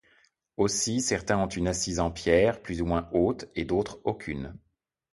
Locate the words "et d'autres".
3.53-4.01